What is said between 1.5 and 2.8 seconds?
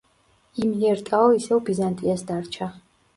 ბიზანტიას დარჩა.